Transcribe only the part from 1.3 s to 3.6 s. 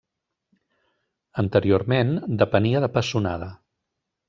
Anteriorment, depenia de Pessonada.